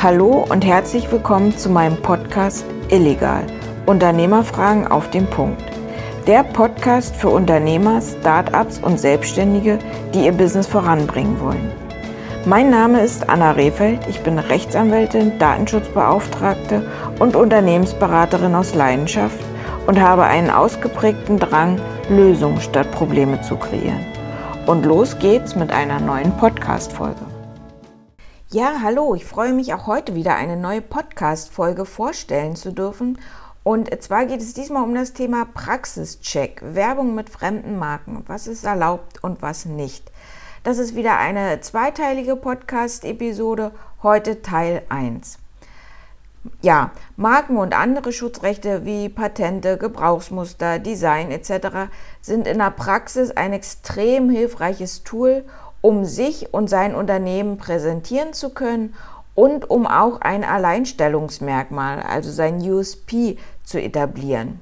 Hallo 0.00 0.46
und 0.48 0.64
herzlich 0.64 1.10
willkommen 1.10 1.58
zu 1.58 1.68
meinem 1.68 1.96
Podcast 1.96 2.64
Illegal. 2.88 3.44
Unternehmerfragen 3.86 4.86
auf 4.86 5.10
den 5.10 5.26
Punkt. 5.26 5.60
Der 6.28 6.44
Podcast 6.44 7.16
für 7.16 7.30
Unternehmer, 7.30 8.00
Startups 8.00 8.78
und 8.78 9.00
Selbstständige, 9.00 9.80
die 10.14 10.26
ihr 10.26 10.30
Business 10.30 10.68
voranbringen 10.68 11.40
wollen. 11.40 11.72
Mein 12.46 12.70
Name 12.70 13.00
ist 13.00 13.28
Anna 13.28 13.50
Rehfeld. 13.50 13.98
Ich 14.08 14.20
bin 14.20 14.38
Rechtsanwältin, 14.38 15.36
Datenschutzbeauftragte 15.40 16.88
und 17.18 17.34
Unternehmensberaterin 17.34 18.54
aus 18.54 18.76
Leidenschaft 18.76 19.40
und 19.88 20.00
habe 20.00 20.22
einen 20.22 20.50
ausgeprägten 20.50 21.40
Drang, 21.40 21.80
Lösungen 22.08 22.60
statt 22.60 22.88
Probleme 22.92 23.40
zu 23.42 23.56
kreieren. 23.56 24.06
Und 24.64 24.86
los 24.86 25.18
geht's 25.18 25.56
mit 25.56 25.72
einer 25.72 25.98
neuen 25.98 26.30
Podcast-Folge. 26.36 27.37
Ja, 28.50 28.80
hallo, 28.82 29.14
ich 29.14 29.26
freue 29.26 29.52
mich 29.52 29.74
auch 29.74 29.86
heute 29.86 30.14
wieder 30.14 30.34
eine 30.34 30.56
neue 30.56 30.80
Podcast-Folge 30.80 31.84
vorstellen 31.84 32.56
zu 32.56 32.72
dürfen. 32.72 33.18
Und 33.62 33.90
zwar 34.02 34.24
geht 34.24 34.40
es 34.40 34.54
diesmal 34.54 34.84
um 34.84 34.94
das 34.94 35.12
Thema 35.12 35.44
Praxischeck, 35.44 36.62
Werbung 36.64 37.14
mit 37.14 37.28
fremden 37.28 37.78
Marken. 37.78 38.24
Was 38.26 38.46
ist 38.46 38.64
erlaubt 38.64 39.22
und 39.22 39.42
was 39.42 39.66
nicht? 39.66 40.10
Das 40.64 40.78
ist 40.78 40.96
wieder 40.96 41.18
eine 41.18 41.60
zweiteilige 41.60 42.36
Podcast-Episode, 42.36 43.70
heute 44.02 44.40
Teil 44.40 44.80
1. 44.88 45.38
Ja, 46.62 46.92
Marken 47.16 47.58
und 47.58 47.78
andere 47.78 48.12
Schutzrechte 48.12 48.86
wie 48.86 49.10
Patente, 49.10 49.76
Gebrauchsmuster, 49.76 50.78
Design 50.78 51.30
etc. 51.30 51.90
sind 52.22 52.48
in 52.48 52.56
der 52.56 52.70
Praxis 52.70 53.30
ein 53.30 53.52
extrem 53.52 54.30
hilfreiches 54.30 55.04
Tool, 55.04 55.44
um 55.80 56.04
sich 56.04 56.52
und 56.52 56.68
sein 56.68 56.94
Unternehmen 56.94 57.58
präsentieren 57.58 58.32
zu 58.32 58.50
können 58.50 58.94
und 59.34 59.70
um 59.70 59.86
auch 59.86 60.20
ein 60.20 60.42
Alleinstellungsmerkmal, 60.42 62.02
also 62.02 62.30
sein 62.30 62.58
USP, 62.60 63.38
zu 63.62 63.80
etablieren. 63.80 64.60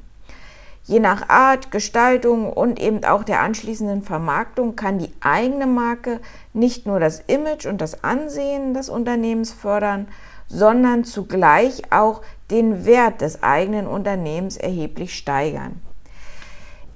Je 0.85 1.01
nach 1.01 1.29
Art, 1.29 1.73
Gestaltung 1.73 2.53
und 2.53 2.79
eben 2.79 3.03
auch 3.05 3.25
der 3.25 3.41
anschließenden 3.41 4.03
Vermarktung 4.03 4.77
kann 4.77 4.99
die 4.99 5.13
eigene 5.21 5.67
Marke 5.67 6.21
nicht 6.53 6.87
nur 6.87 7.01
das 7.01 7.21
Image 7.27 7.67
und 7.67 7.81
das 7.81 8.05
Ansehen 8.05 8.73
des 8.73 8.89
Unternehmens 8.89 9.53
fördern, 9.53 10.07
sondern 10.47 11.03
zugleich 11.03 11.91
auch 11.91 12.23
den 12.51 12.85
Wert 12.87 13.21
des 13.21 13.43
eigenen 13.43 13.89
Unternehmens 13.89 14.57
erheblich 14.57 15.17
steigern. 15.17 15.81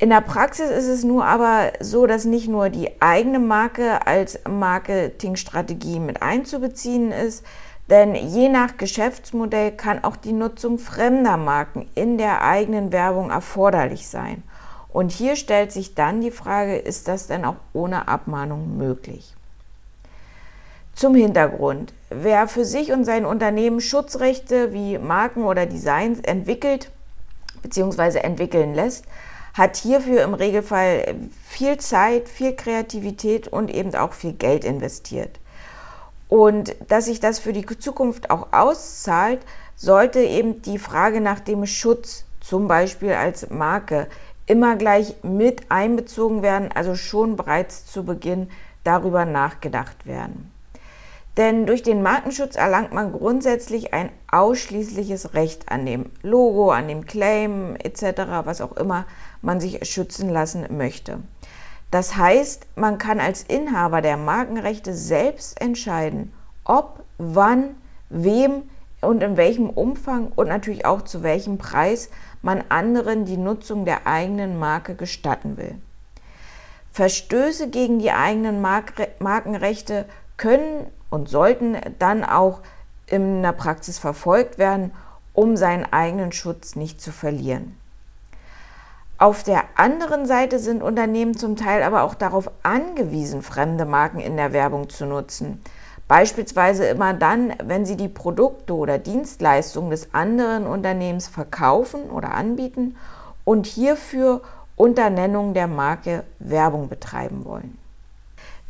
In 0.00 0.08
der 0.08 0.22
Praxis 0.22 0.70
ist 0.70 0.88
es 0.88 1.04
nur 1.04 1.26
aber 1.26 1.72
so, 1.78 2.06
dass 2.06 2.24
nicht 2.24 2.48
nur 2.48 2.70
die 2.70 3.02
eigene 3.02 3.38
Marke 3.38 4.06
als 4.06 4.38
Marketingstrategie 4.48 6.00
mit 6.00 6.22
einzubeziehen 6.22 7.12
ist, 7.12 7.44
denn 7.90 8.14
je 8.14 8.48
nach 8.48 8.78
Geschäftsmodell 8.78 9.72
kann 9.72 10.02
auch 10.02 10.16
die 10.16 10.32
Nutzung 10.32 10.78
fremder 10.78 11.36
Marken 11.36 11.86
in 11.94 12.16
der 12.16 12.42
eigenen 12.42 12.92
Werbung 12.92 13.28
erforderlich 13.28 14.08
sein. 14.08 14.42
Und 14.88 15.12
hier 15.12 15.36
stellt 15.36 15.70
sich 15.70 15.94
dann 15.94 16.22
die 16.22 16.30
Frage, 16.30 16.76
ist 16.78 17.06
das 17.06 17.26
denn 17.26 17.44
auch 17.44 17.56
ohne 17.74 18.08
Abmahnung 18.08 18.78
möglich? 18.78 19.34
Zum 20.94 21.14
Hintergrund. 21.14 21.92
Wer 22.08 22.48
für 22.48 22.64
sich 22.64 22.90
und 22.90 23.04
sein 23.04 23.26
Unternehmen 23.26 23.82
Schutzrechte 23.82 24.72
wie 24.72 24.96
Marken 24.96 25.44
oder 25.44 25.66
Designs 25.66 26.20
entwickelt 26.20 26.90
bzw. 27.62 28.20
entwickeln 28.20 28.74
lässt, 28.74 29.04
hat 29.54 29.76
hierfür 29.76 30.22
im 30.22 30.34
Regelfall 30.34 31.14
viel 31.46 31.78
Zeit, 31.78 32.28
viel 32.28 32.54
Kreativität 32.54 33.48
und 33.48 33.70
eben 33.70 33.94
auch 33.94 34.12
viel 34.12 34.32
Geld 34.32 34.64
investiert. 34.64 35.40
Und 36.28 36.76
dass 36.88 37.06
sich 37.06 37.20
das 37.20 37.40
für 37.40 37.52
die 37.52 37.66
Zukunft 37.66 38.30
auch 38.30 38.52
auszahlt, 38.52 39.40
sollte 39.74 40.20
eben 40.20 40.62
die 40.62 40.78
Frage 40.78 41.20
nach 41.20 41.40
dem 41.40 41.66
Schutz, 41.66 42.24
zum 42.40 42.68
Beispiel 42.68 43.12
als 43.12 43.50
Marke, 43.50 44.06
immer 44.46 44.76
gleich 44.76 45.14
mit 45.22 45.70
einbezogen 45.70 46.42
werden, 46.42 46.70
also 46.72 46.94
schon 46.94 47.36
bereits 47.36 47.86
zu 47.86 48.04
Beginn 48.04 48.48
darüber 48.84 49.24
nachgedacht 49.24 50.06
werden. 50.06 50.52
Denn 51.36 51.66
durch 51.66 51.82
den 51.82 52.02
Markenschutz 52.02 52.56
erlangt 52.56 52.92
man 52.92 53.12
grundsätzlich 53.12 53.94
ein 53.94 54.10
ausschließliches 54.30 55.34
Recht 55.34 55.70
an 55.70 55.86
dem 55.86 56.06
Logo, 56.22 56.70
an 56.70 56.88
dem 56.88 57.06
Claim 57.06 57.76
etc., 57.76 58.22
was 58.44 58.60
auch 58.60 58.76
immer 58.76 59.06
man 59.40 59.60
sich 59.60 59.88
schützen 59.88 60.28
lassen 60.28 60.66
möchte. 60.76 61.18
Das 61.90 62.16
heißt, 62.16 62.66
man 62.76 62.98
kann 62.98 63.20
als 63.20 63.42
Inhaber 63.42 64.00
der 64.00 64.16
Markenrechte 64.16 64.94
selbst 64.94 65.60
entscheiden, 65.60 66.32
ob, 66.64 67.04
wann, 67.18 67.76
wem 68.08 68.62
und 69.00 69.22
in 69.22 69.36
welchem 69.36 69.70
Umfang 69.70 70.30
und 70.34 70.48
natürlich 70.48 70.84
auch 70.84 71.02
zu 71.02 71.22
welchem 71.22 71.58
Preis 71.58 72.10
man 72.42 72.62
anderen 72.68 73.24
die 73.24 73.36
Nutzung 73.36 73.84
der 73.84 74.06
eigenen 74.06 74.58
Marke 74.58 74.94
gestatten 74.94 75.56
will. 75.56 75.76
Verstöße 76.92 77.70
gegen 77.70 77.98
die 77.98 78.10
eigenen 78.10 78.60
Markenrechte 78.60 80.06
können 80.36 80.86
und 81.10 81.28
sollten 81.28 81.76
dann 81.98 82.24
auch 82.24 82.60
in 83.06 83.42
der 83.42 83.52
Praxis 83.52 83.98
verfolgt 83.98 84.58
werden, 84.58 84.92
um 85.34 85.56
seinen 85.56 85.84
eigenen 85.92 86.32
Schutz 86.32 86.76
nicht 86.76 87.00
zu 87.00 87.12
verlieren. 87.12 87.76
Auf 89.18 89.42
der 89.42 89.64
anderen 89.74 90.24
Seite 90.24 90.58
sind 90.58 90.82
Unternehmen 90.82 91.36
zum 91.36 91.56
Teil 91.56 91.82
aber 91.82 92.04
auch 92.04 92.14
darauf 92.14 92.50
angewiesen, 92.62 93.42
fremde 93.42 93.84
Marken 93.84 94.18
in 94.18 94.36
der 94.38 94.54
Werbung 94.54 94.88
zu 94.88 95.04
nutzen. 95.04 95.60
Beispielsweise 96.08 96.86
immer 96.86 97.12
dann, 97.12 97.52
wenn 97.62 97.84
sie 97.84 97.96
die 97.96 98.08
Produkte 98.08 98.74
oder 98.74 98.98
Dienstleistungen 98.98 99.90
des 99.90 100.14
anderen 100.14 100.66
Unternehmens 100.66 101.28
verkaufen 101.28 102.10
oder 102.10 102.32
anbieten 102.32 102.96
und 103.44 103.66
hierfür 103.66 104.40
unter 104.74 105.10
Nennung 105.10 105.52
der 105.52 105.68
Marke 105.68 106.24
Werbung 106.38 106.88
betreiben 106.88 107.44
wollen. 107.44 107.76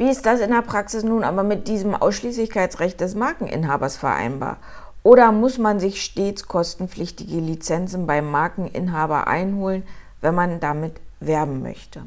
Wie 0.00 0.09
ist 0.09 0.25
das 0.25 0.41
in 0.41 0.50
der 0.50 0.62
Praxis 0.62 1.03
nun 1.05 1.25
aber 1.25 1.43
mit 1.43 1.69
diesem 1.69 1.94
Ausschließlichkeitsrecht 1.94 3.03
des 3.03 3.15
Markeninhabers 3.15 3.99
vereinbar? 3.99 4.56
Oder 5.03 5.31
muss 5.31 5.59
man 5.59 5.78
sich 5.78 6.00
stets 6.00 6.49
kostenpflichtige 6.49 7.38
Lizenzen 7.38 8.06
beim 8.06 8.31
Markeninhaber 8.31 9.27
einholen, 9.27 9.83
wenn 10.22 10.34
man 10.34 10.59
damit 10.59 10.94
werben 11.21 11.61
möchte? 11.61 12.05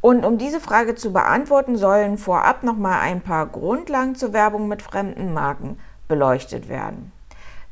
Und 0.00 0.24
um 0.24 0.38
diese 0.38 0.58
Frage 0.58 0.96
zu 0.96 1.12
beantworten, 1.12 1.76
sollen 1.76 2.18
vorab 2.18 2.64
nochmal 2.64 2.98
ein 3.02 3.20
paar 3.20 3.46
Grundlagen 3.46 4.16
zur 4.16 4.32
Werbung 4.32 4.66
mit 4.66 4.82
fremden 4.82 5.32
Marken 5.32 5.78
beleuchtet 6.08 6.68
werden. 6.68 7.12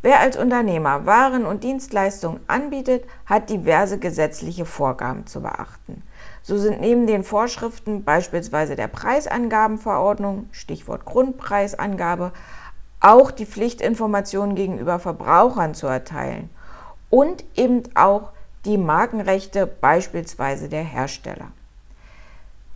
Wer 0.02 0.18
als 0.18 0.36
Unternehmer 0.36 1.06
Waren 1.06 1.46
und 1.46 1.62
Dienstleistungen 1.62 2.40
anbietet, 2.48 3.04
hat 3.24 3.48
diverse 3.48 3.98
gesetzliche 3.98 4.66
Vorgaben 4.66 5.28
zu 5.28 5.40
beachten. 5.40 6.02
So 6.42 6.58
sind 6.58 6.80
neben 6.80 7.06
den 7.06 7.22
Vorschriften 7.22 8.02
beispielsweise 8.02 8.74
der 8.74 8.88
Preisangabenverordnung, 8.88 10.48
Stichwort 10.50 11.04
Grundpreisangabe, 11.04 12.32
auch 12.98 13.30
die 13.30 13.46
Pflichtinformationen 13.46 14.56
gegenüber 14.56 14.98
Verbrauchern 14.98 15.74
zu 15.74 15.86
erteilen 15.86 16.50
und 17.08 17.44
eben 17.54 17.84
auch 17.94 18.30
die 18.64 18.78
Markenrechte 18.78 19.68
beispielsweise 19.68 20.68
der 20.68 20.82
Hersteller. 20.82 21.52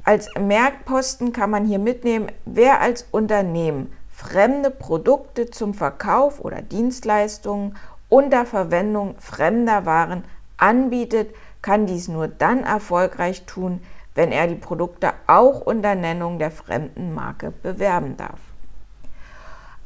Als 0.05 0.29
Merkposten 0.39 1.33
kann 1.33 1.51
man 1.51 1.65
hier 1.65 1.81
mitnehmen, 1.81 2.31
wer 2.45 2.81
als 2.81 3.07
Unternehmen 3.11 3.93
fremde 4.17 4.71
Produkte 4.71 5.51
zum 5.51 5.75
Verkauf 5.75 6.41
oder 6.41 6.63
Dienstleistungen 6.63 7.77
unter 8.09 8.47
Verwendung 8.47 9.15
fremder 9.19 9.85
Waren 9.85 10.25
anbietet, 10.57 11.35
kann 11.61 11.85
dies 11.85 12.09
nur 12.09 12.27
dann 12.27 12.65
erfolgreich 12.65 13.45
tun, 13.45 13.83
wenn 14.15 14.33
er 14.33 14.47
die 14.47 14.55
Produkte 14.55 15.13
auch 15.27 15.61
unter 15.61 15.95
Nennung 15.95 16.39
der 16.39 16.51
fremden 16.51 17.13
Marke 17.13 17.51
bewerben 17.51 18.17
darf. 18.17 18.41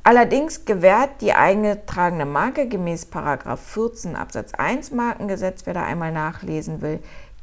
Allerdings 0.04 0.64
gewährt 0.64 1.20
die 1.20 1.32
eingetragene 1.32 2.24
Marke 2.24 2.68
gemäß 2.68 3.09
14 3.12 4.15
Absatz 4.15 4.54
1 4.54 4.92
Markengesetz, 4.92 5.66
wer 5.66 5.74
da 5.74 5.82
einmal 5.82 6.12
nachlesen 6.12 6.82
will, 6.82 7.00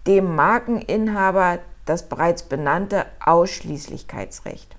dem 0.08 0.36
Markeninhaber 0.36 1.60
das 1.86 2.08
bereits 2.08 2.44
benannte 2.44 3.06
Ausschließlichkeitsrecht. 3.26 4.77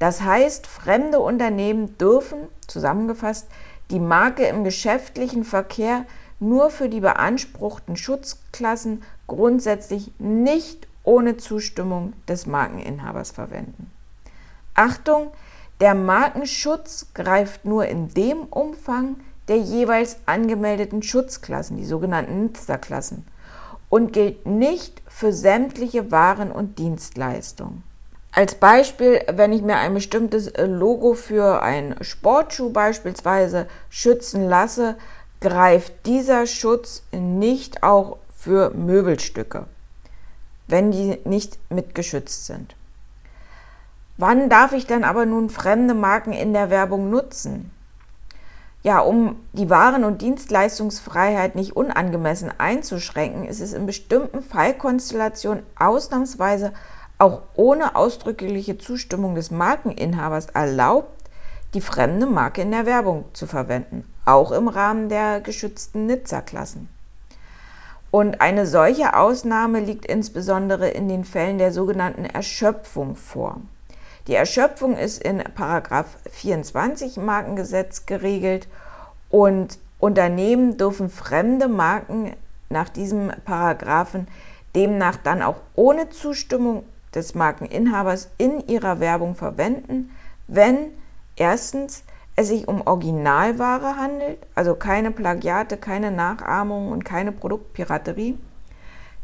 Das 0.00 0.22
heißt, 0.22 0.66
fremde 0.66 1.20
Unternehmen 1.20 1.96
dürfen, 1.98 2.48
zusammengefasst, 2.66 3.46
die 3.90 4.00
Marke 4.00 4.44
im 4.46 4.64
geschäftlichen 4.64 5.44
Verkehr 5.44 6.06
nur 6.40 6.70
für 6.70 6.88
die 6.88 7.00
beanspruchten 7.00 7.96
Schutzklassen 7.96 9.02
grundsätzlich 9.26 10.10
nicht 10.18 10.88
ohne 11.04 11.36
Zustimmung 11.36 12.14
des 12.26 12.46
Markeninhabers 12.46 13.30
verwenden. 13.30 13.90
Achtung, 14.74 15.32
der 15.80 15.94
Markenschutz 15.94 17.08
greift 17.12 17.66
nur 17.66 17.86
in 17.86 18.08
dem 18.08 18.44
Umfang 18.44 19.16
der 19.48 19.58
jeweils 19.58 20.16
angemeldeten 20.24 21.02
Schutzklassen, 21.02 21.76
die 21.76 21.84
sogenannten 21.84 22.42
Nutzerklassen, 22.44 23.26
und 23.90 24.14
gilt 24.14 24.46
nicht 24.46 25.02
für 25.08 25.32
sämtliche 25.32 26.10
Waren 26.10 26.52
und 26.52 26.78
Dienstleistungen. 26.78 27.82
Als 28.32 28.54
Beispiel, 28.54 29.20
wenn 29.32 29.52
ich 29.52 29.62
mir 29.62 29.76
ein 29.76 29.94
bestimmtes 29.94 30.52
Logo 30.56 31.14
für 31.14 31.62
einen 31.62 32.02
Sportschuh 32.02 32.70
beispielsweise 32.70 33.66
schützen 33.88 34.48
lasse, 34.48 34.96
greift 35.40 36.06
dieser 36.06 36.46
Schutz 36.46 37.02
nicht 37.12 37.82
auch 37.82 38.18
für 38.36 38.70
Möbelstücke, 38.70 39.66
wenn 40.68 40.92
die 40.92 41.18
nicht 41.24 41.58
mitgeschützt 41.70 42.46
sind. 42.46 42.76
Wann 44.16 44.48
darf 44.48 44.72
ich 44.72 44.86
denn 44.86 45.02
aber 45.02 45.26
nun 45.26 45.50
fremde 45.50 45.94
Marken 45.94 46.32
in 46.32 46.52
der 46.52 46.70
Werbung 46.70 47.10
nutzen? 47.10 47.72
Ja, 48.82 49.00
um 49.00 49.36
die 49.52 49.68
Waren- 49.68 50.04
und 50.04 50.22
Dienstleistungsfreiheit 50.22 51.54
nicht 51.54 51.76
unangemessen 51.76 52.50
einzuschränken, 52.58 53.44
ist 53.44 53.60
es 53.60 53.72
in 53.72 53.86
bestimmten 53.86 54.42
Fallkonstellationen 54.42 55.64
ausnahmsweise 55.78 56.72
auch 57.20 57.42
ohne 57.54 57.96
ausdrückliche 57.96 58.78
Zustimmung 58.78 59.34
des 59.34 59.50
Markeninhabers 59.50 60.46
erlaubt, 60.46 61.28
die 61.74 61.80
fremde 61.80 62.26
Marke 62.26 62.62
in 62.62 62.70
der 62.70 62.86
Werbung 62.86 63.26
zu 63.34 63.46
verwenden, 63.46 64.04
auch 64.24 64.50
im 64.50 64.68
Rahmen 64.68 65.08
der 65.08 65.40
geschützten 65.40 66.06
Nizza-Klassen. 66.06 66.88
Und 68.10 68.40
eine 68.40 68.66
solche 68.66 69.16
Ausnahme 69.16 69.80
liegt 69.80 70.06
insbesondere 70.06 70.88
in 70.88 71.08
den 71.08 71.24
Fällen 71.24 71.58
der 71.58 71.72
sogenannten 71.72 72.24
Erschöpfung 72.24 73.14
vor. 73.14 73.60
Die 74.26 74.34
Erschöpfung 74.34 74.96
ist 74.96 75.22
in 75.22 75.42
24 76.30 77.18
Markengesetz 77.18 78.06
geregelt 78.06 78.66
und 79.28 79.78
Unternehmen 79.98 80.76
dürfen 80.76 81.10
fremde 81.10 81.68
Marken 81.68 82.32
nach 82.68 82.88
diesem 82.88 83.30
Paragraphen 83.44 84.26
demnach 84.74 85.16
dann 85.16 85.42
auch 85.42 85.56
ohne 85.74 86.10
Zustimmung 86.10 86.84
des 87.14 87.34
Markeninhabers 87.34 88.30
in 88.38 88.66
ihrer 88.68 89.00
Werbung 89.00 89.34
verwenden, 89.34 90.10
wenn 90.46 90.92
erstens 91.36 92.04
es 92.36 92.48
sich 92.48 92.68
um 92.68 92.86
Originalware 92.86 93.96
handelt, 93.96 94.38
also 94.54 94.74
keine 94.74 95.10
Plagiate, 95.10 95.76
keine 95.76 96.10
Nachahmungen 96.10 96.92
und 96.92 97.04
keine 97.04 97.32
Produktpiraterie. 97.32 98.38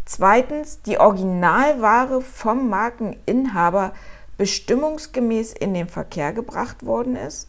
Zweitens, 0.05 0.83
die 0.83 0.99
Originalware 0.99 2.21
vom 2.21 2.69
Markeninhaber 2.69 3.93
bestimmungsgemäß 4.37 5.53
in 5.53 5.75
den 5.75 5.88
Verkehr 5.88 6.33
gebracht 6.33 6.85
worden 6.85 7.17
ist. 7.17 7.49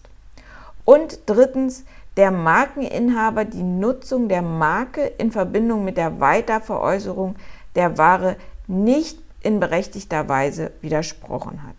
Und 0.85 1.19
drittens, 1.25 1.83
der 2.15 2.31
Markeninhaber 2.31 3.45
die 3.45 3.61
Nutzung 3.61 4.27
der 4.27 4.41
Marke 4.41 5.01
in 5.01 5.31
Verbindung 5.31 5.85
mit 5.85 5.97
der 5.97 6.19
Weiterveräußerung 6.19 7.35
der 7.75 7.97
Ware 7.97 8.37
nicht 8.65 9.19
in 9.41 9.59
berechtigter 9.59 10.27
Weise 10.27 10.71
widersprochen 10.81 11.63
hat. 11.63 11.75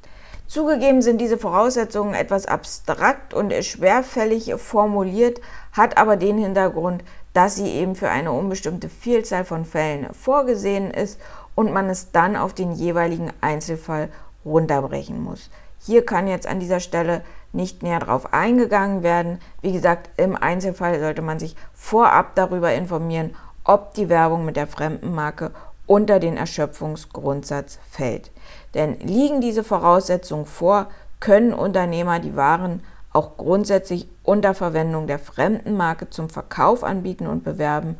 Zugegeben 0.47 1.03
sind 1.03 1.21
diese 1.21 1.37
Voraussetzungen 1.37 2.15
etwas 2.15 2.47
abstrakt 2.47 3.35
und 3.35 3.53
schwerfällig 3.63 4.55
formuliert, 4.57 5.43
hat 5.73 5.99
aber 5.99 6.17
den 6.17 6.39
Hintergrund, 6.39 7.05
dass 7.35 7.57
sie 7.57 7.69
eben 7.69 7.95
für 7.95 8.09
eine 8.09 8.33
unbestimmte 8.33 8.89
Vielzahl 8.89 9.45
von 9.45 9.67
Fällen 9.67 10.13
vorgesehen 10.15 10.91
ist 10.91 11.21
und 11.55 11.73
man 11.73 11.91
es 11.91 12.13
dann 12.13 12.35
auf 12.35 12.55
den 12.55 12.73
jeweiligen 12.73 13.31
Einzelfall 13.43 14.09
runterbrechen 14.45 15.23
muss. 15.23 15.51
Hier 15.81 16.05
kann 16.05 16.27
jetzt 16.27 16.47
an 16.47 16.61
dieser 16.61 16.81
Stelle 16.81 17.23
nicht 17.53 17.83
näher 17.83 18.01
darauf 18.01 18.33
eingegangen 18.33 19.03
werden. 19.03 19.41
Wie 19.61 19.73
gesagt, 19.73 20.11
im 20.17 20.35
Einzelfall 20.35 20.99
sollte 20.99 21.23
man 21.23 21.39
sich 21.39 21.57
vorab 21.75 22.35
darüber 22.35 22.73
informieren, 22.73 23.35
ob 23.65 23.95
die 23.95 24.09
Werbung 24.09 24.45
mit 24.45 24.57
der 24.57 24.67
Fremdenmarke 24.67 25.51
unter 25.89 26.21
den 26.21 26.37
Erschöpfungsgrundsatz 26.37 27.81
fällt. 27.91 28.31
Denn 28.75 29.01
liegen 29.01 29.41
diese 29.41 29.65
Voraussetzungen 29.65 30.47
vor, 30.47 30.87
können 31.19 31.53
Unternehmer 31.53 32.21
die 32.21 32.37
Waren 32.37 32.83
auch 33.13 33.37
grundsätzlich 33.37 34.07
unter 34.23 34.55
Verwendung 34.55 35.09
der 35.09 35.19
Fremdenmarke 35.19 36.11
zum 36.11 36.31
Verkauf 36.31 36.85
anbieten 36.85 37.27
und 37.27 37.43
bewerben, 37.43 37.97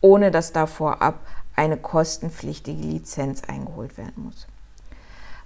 ohne 0.00 0.30
dass 0.30 0.52
da 0.52 0.66
vorab 0.66 1.18
eine 1.56 1.76
kostenpflichtige 1.76 2.82
Lizenz 2.82 3.42
eingeholt 3.48 3.98
werden 3.98 4.24
muss. 4.24 4.46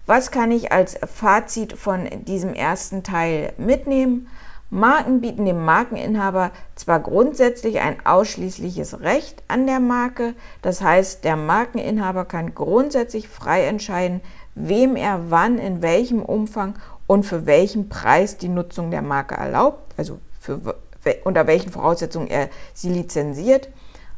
Was 0.06 0.31
kann 0.31 0.50
ich 0.50 0.70
als 0.70 0.99
Fazit 1.06 1.73
von 1.73 2.08
diesem 2.25 2.52
ersten 2.52 3.02
Teil 3.02 3.55
mitnehmen? 3.56 4.29
Marken 4.71 5.21
bieten 5.21 5.45
dem 5.45 5.65
Markeninhaber 5.65 6.51
zwar 6.75 7.01
grundsätzlich 7.01 7.81
ein 7.81 8.05
ausschließliches 8.05 9.01
Recht 9.01 9.43
an 9.47 9.67
der 9.67 9.79
Marke, 9.79 10.35
das 10.63 10.81
heißt, 10.81 11.25
der 11.25 11.37
Markeninhaber 11.37 12.25
kann 12.25 12.55
grundsätzlich 12.55 13.29
frei 13.29 13.67
entscheiden, 13.67 14.21
wem 14.55 14.97
er 14.97 15.31
wann, 15.31 15.59
in 15.59 15.83
welchem 15.83 16.23
Umfang 16.23 16.75
und 17.07 17.25
für 17.25 17.47
welchen 17.47 17.89
Preis 17.89 18.37
die 18.37 18.49
Nutzung 18.49 18.91
der 18.91 19.03
Marke 19.03 19.35
erlaubt, 19.35 19.95
also 19.97 20.19
für, 20.41 20.77
unter 21.25 21.47
welchen 21.47 21.71
Voraussetzungen 21.71 22.29
er 22.29 22.49
sie 22.73 22.91
lizenziert. 22.91 23.69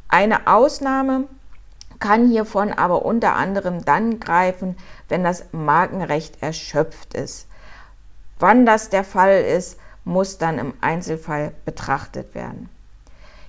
Eine 0.08 0.46
Ausnahme 0.46 1.24
kann 1.98 2.28
hiervon 2.28 2.72
aber 2.72 3.04
unter 3.04 3.34
anderem 3.34 3.84
dann 3.84 4.20
greifen, 4.20 4.76
wenn 5.08 5.24
das 5.24 5.46
Markenrecht 5.52 6.42
erschöpft 6.42 7.14
ist. 7.14 7.48
Wann 8.38 8.66
das 8.66 8.90
der 8.90 9.04
Fall 9.04 9.42
ist, 9.42 9.78
muss 10.06 10.38
dann 10.38 10.58
im 10.58 10.72
Einzelfall 10.80 11.52
betrachtet 11.66 12.34
werden. 12.34 12.70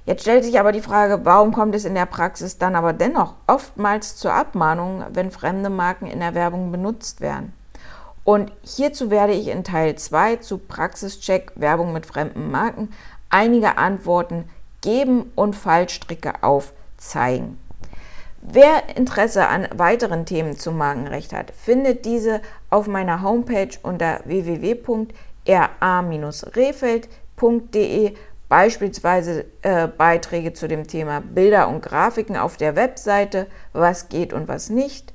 Jetzt 0.05 0.21
stellt 0.21 0.43
sich 0.43 0.59
aber 0.59 0.71
die 0.71 0.81
Frage, 0.81 1.21
warum 1.23 1.53
kommt 1.53 1.75
es 1.75 1.85
in 1.85 1.93
der 1.93 2.05
Praxis 2.05 2.57
dann 2.57 2.75
aber 2.75 2.93
dennoch 2.93 3.35
oftmals 3.45 4.15
zur 4.15 4.33
Abmahnung, 4.33 5.03
wenn 5.13 5.31
fremde 5.31 5.69
Marken 5.69 6.07
in 6.07 6.19
der 6.19 6.33
Werbung 6.33 6.71
benutzt 6.71 7.21
werden? 7.21 7.53
Und 8.23 8.51
hierzu 8.63 9.11
werde 9.11 9.33
ich 9.33 9.49
in 9.49 9.63
Teil 9.63 9.95
2 9.95 10.37
zu 10.37 10.57
Praxischeck 10.57 11.51
Werbung 11.55 11.93
mit 11.93 12.05
fremden 12.05 12.51
Marken 12.51 12.89
einige 13.29 13.77
Antworten 13.77 14.49
geben 14.81 15.31
und 15.35 15.55
Fallstricke 15.55 16.41
aufzeigen. 16.41 17.59
Wer 18.41 18.95
Interesse 18.95 19.47
an 19.47 19.67
weiteren 19.73 20.25
Themen 20.25 20.57
zum 20.57 20.77
Markenrecht 20.77 21.33
hat, 21.33 21.51
findet 21.51 22.05
diese 22.05 22.41
auf 22.69 22.87
meiner 22.87 23.21
Homepage 23.21 23.77
unter 23.83 24.21
www.ra-refeld.de, 25.47 28.13
beispielsweise 28.49 29.45
äh, 29.61 29.87
Beiträge 29.87 30.51
zu 30.53 30.67
dem 30.67 30.85
Thema 30.87 31.21
Bilder 31.21 31.69
und 31.69 31.81
Grafiken 31.81 32.37
auf 32.37 32.57
der 32.57 32.75
Webseite, 32.75 33.47
was 33.73 34.09
geht 34.09 34.33
und 34.33 34.47
was 34.47 34.69
nicht, 34.69 35.11